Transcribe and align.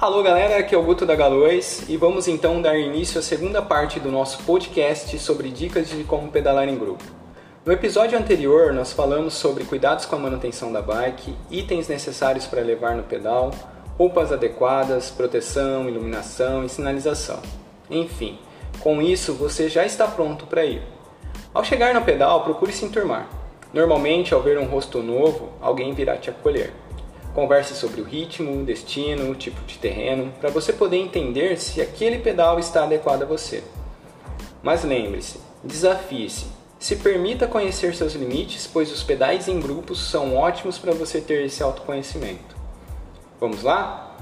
Alô 0.00 0.22
galera, 0.22 0.56
aqui 0.56 0.74
é 0.74 0.78
o 0.78 0.82
Guto 0.82 1.04
da 1.04 1.14
Galois 1.14 1.84
e 1.86 1.94
vamos 1.94 2.26
então 2.26 2.62
dar 2.62 2.74
início 2.78 3.18
à 3.18 3.22
segunda 3.22 3.60
parte 3.60 4.00
do 4.00 4.10
nosso 4.10 4.42
podcast 4.44 5.18
sobre 5.18 5.50
dicas 5.50 5.90
de 5.90 6.04
como 6.04 6.30
pedalar 6.30 6.66
em 6.70 6.78
grupo. 6.78 7.04
No 7.66 7.70
episódio 7.74 8.18
anterior 8.18 8.72
nós 8.72 8.94
falamos 8.94 9.34
sobre 9.34 9.62
cuidados 9.64 10.06
com 10.06 10.16
a 10.16 10.18
manutenção 10.18 10.72
da 10.72 10.80
bike, 10.80 11.36
itens 11.50 11.86
necessários 11.86 12.46
para 12.46 12.62
levar 12.62 12.96
no 12.96 13.02
pedal, 13.02 13.50
roupas 13.98 14.32
adequadas, 14.32 15.10
proteção, 15.10 15.86
iluminação 15.86 16.64
e 16.64 16.70
sinalização. 16.70 17.38
Enfim, 17.90 18.38
com 18.80 19.02
isso 19.02 19.34
você 19.34 19.68
já 19.68 19.84
está 19.84 20.06
pronto 20.06 20.46
para 20.46 20.64
ir. 20.64 20.80
Ao 21.52 21.62
chegar 21.62 21.92
no 21.92 22.00
pedal, 22.00 22.42
procure 22.42 22.72
se 22.72 22.86
enturmar. 22.86 23.28
Normalmente, 23.70 24.32
ao 24.32 24.40
ver 24.40 24.58
um 24.58 24.64
rosto 24.64 25.02
novo, 25.02 25.50
alguém 25.60 25.92
virá 25.92 26.16
te 26.16 26.30
acolher. 26.30 26.72
Converse 27.34 27.74
sobre 27.74 28.00
o 28.00 28.04
ritmo, 28.04 28.64
destino, 28.64 29.34
tipo 29.36 29.60
de 29.64 29.78
terreno, 29.78 30.32
para 30.40 30.50
você 30.50 30.72
poder 30.72 30.96
entender 30.96 31.56
se 31.58 31.80
aquele 31.80 32.18
pedal 32.18 32.58
está 32.58 32.82
adequado 32.82 33.22
a 33.22 33.26
você. 33.26 33.62
Mas 34.62 34.82
lembre-se, 34.82 35.40
desafie-se. 35.62 36.46
Se 36.78 36.96
permita 36.96 37.46
conhecer 37.46 37.94
seus 37.94 38.14
limites, 38.14 38.66
pois 38.66 38.90
os 38.90 39.02
pedais 39.02 39.46
em 39.46 39.60
grupos 39.60 40.10
são 40.10 40.36
ótimos 40.36 40.76
para 40.76 40.92
você 40.92 41.20
ter 41.20 41.44
esse 41.44 41.62
autoconhecimento. 41.62 42.56
Vamos 43.38 43.62
lá? 43.62 44.16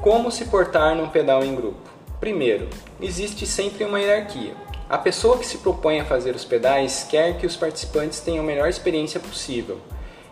Como 0.00 0.30
se 0.30 0.46
portar 0.46 0.96
num 0.96 1.08
pedal 1.08 1.44
em 1.44 1.54
grupo? 1.54 1.88
Primeiro, 2.18 2.68
existe 3.00 3.46
sempre 3.46 3.84
uma 3.84 4.00
hierarquia. 4.00 4.54
A 4.88 4.98
pessoa 4.98 5.38
que 5.38 5.46
se 5.46 5.58
propõe 5.58 6.00
a 6.00 6.04
fazer 6.04 6.34
os 6.34 6.44
pedais 6.44 7.06
quer 7.08 7.36
que 7.38 7.46
os 7.46 7.56
participantes 7.56 8.20
tenham 8.20 8.42
a 8.42 8.46
melhor 8.46 8.68
experiência 8.68 9.20
possível 9.20 9.78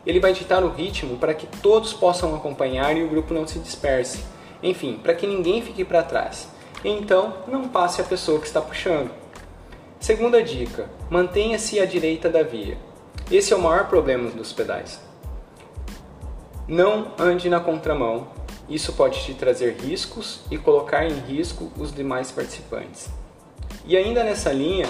ele 0.06 0.20
vai 0.20 0.32
ditar 0.32 0.62
o 0.62 0.70
ritmo 0.70 1.18
para 1.18 1.34
que 1.34 1.46
todos 1.60 1.92
possam 1.92 2.34
acompanhar 2.34 2.96
e 2.96 3.02
o 3.02 3.08
grupo 3.08 3.34
não 3.34 3.46
se 3.46 3.58
disperse. 3.58 4.24
Enfim, 4.62 4.98
para 5.02 5.14
que 5.14 5.26
ninguém 5.26 5.60
fique 5.60 5.84
para 5.84 6.02
trás. 6.02 6.48
Então, 6.84 7.34
não 7.48 7.68
passe 7.68 8.00
a 8.00 8.04
pessoa 8.04 8.38
que 8.38 8.46
está 8.46 8.60
puxando. 8.60 9.10
Segunda 9.98 10.42
dica: 10.42 10.88
mantenha-se 11.10 11.80
à 11.80 11.84
direita 11.84 12.30
da 12.30 12.42
via. 12.42 12.78
Esse 13.30 13.52
é 13.52 13.56
o 13.56 13.60
maior 13.60 13.88
problema 13.88 14.30
dos 14.30 14.52
pedais. 14.52 15.00
Não 16.68 17.12
ande 17.18 17.48
na 17.48 17.58
contramão. 17.58 18.28
Isso 18.68 18.92
pode 18.92 19.22
te 19.24 19.34
trazer 19.34 19.76
riscos 19.76 20.40
e 20.50 20.58
colocar 20.58 21.06
em 21.06 21.14
risco 21.14 21.70
os 21.76 21.94
demais 21.94 22.30
participantes. 22.32 23.08
E 23.84 23.96
ainda 23.96 24.24
nessa 24.24 24.52
linha, 24.52 24.86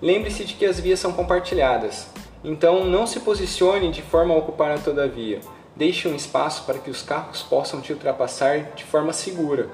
lembre-se 0.00 0.44
de 0.44 0.54
que 0.54 0.64
as 0.64 0.80
vias 0.80 0.98
são 0.98 1.12
compartilhadas. 1.12 2.08
Então 2.42 2.84
não 2.84 3.06
se 3.06 3.20
posicione 3.20 3.90
de 3.90 4.02
forma 4.02 4.34
a 4.34 4.38
ocupar 4.38 4.70
a 4.70 5.06
via. 5.06 5.40
Deixe 5.76 6.08
um 6.08 6.14
espaço 6.14 6.64
para 6.64 6.78
que 6.78 6.90
os 6.90 7.02
carros 7.02 7.42
possam 7.42 7.80
te 7.80 7.92
ultrapassar 7.92 8.72
de 8.74 8.84
forma 8.84 9.12
segura. 9.12 9.68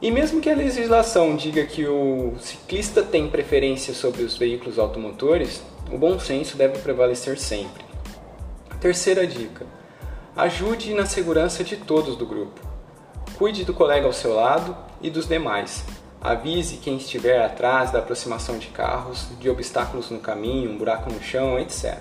E 0.00 0.10
mesmo 0.10 0.40
que 0.40 0.50
a 0.50 0.54
legislação 0.54 1.34
diga 1.34 1.64
que 1.64 1.86
o 1.86 2.34
ciclista 2.38 3.02
tem 3.02 3.28
preferência 3.28 3.94
sobre 3.94 4.22
os 4.22 4.36
veículos 4.36 4.78
automotores, 4.78 5.62
o 5.90 5.96
bom 5.96 6.18
senso 6.18 6.56
deve 6.56 6.78
prevalecer 6.78 7.38
sempre. 7.38 7.84
Terceira 8.80 9.26
dica: 9.26 9.66
ajude 10.36 10.92
na 10.92 11.06
segurança 11.06 11.64
de 11.64 11.76
todos 11.76 12.16
do 12.16 12.26
grupo. 12.26 12.60
Cuide 13.38 13.64
do 13.64 13.72
colega 13.72 14.06
ao 14.06 14.12
seu 14.12 14.34
lado 14.34 14.76
e 15.00 15.10
dos 15.10 15.26
demais. 15.26 15.84
Avise 16.24 16.78
quem 16.78 16.96
estiver 16.96 17.44
atrás 17.44 17.90
da 17.90 17.98
aproximação 17.98 18.56
de 18.56 18.68
carros, 18.68 19.28
de 19.38 19.50
obstáculos 19.50 20.08
no 20.08 20.20
caminho, 20.20 20.70
um 20.70 20.78
buraco 20.78 21.12
no 21.12 21.22
chão, 21.22 21.58
etc. 21.58 21.98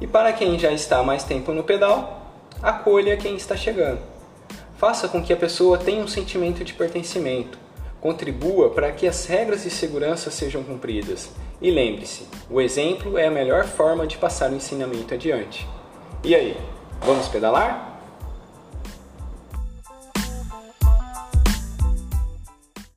E 0.00 0.06
para 0.06 0.32
quem 0.32 0.58
já 0.58 0.72
está 0.72 1.02
mais 1.02 1.22
tempo 1.22 1.52
no 1.52 1.62
pedal, 1.62 2.32
acolha 2.62 3.14
quem 3.18 3.36
está 3.36 3.54
chegando. 3.54 4.00
Faça 4.78 5.08
com 5.08 5.22
que 5.22 5.30
a 5.30 5.36
pessoa 5.36 5.76
tenha 5.76 6.02
um 6.02 6.08
sentimento 6.08 6.64
de 6.64 6.72
pertencimento. 6.72 7.58
Contribua 8.00 8.70
para 8.70 8.90
que 8.92 9.06
as 9.06 9.26
regras 9.26 9.62
de 9.62 9.70
segurança 9.70 10.30
sejam 10.30 10.62
cumpridas. 10.62 11.28
E 11.60 11.70
lembre-se, 11.70 12.26
o 12.48 12.62
exemplo 12.62 13.18
é 13.18 13.26
a 13.26 13.30
melhor 13.30 13.64
forma 13.64 14.06
de 14.06 14.16
passar 14.16 14.50
o 14.50 14.56
ensinamento 14.56 15.12
adiante. 15.12 15.68
E 16.24 16.34
aí, 16.34 16.56
vamos 17.02 17.28
pedalar? 17.28 17.91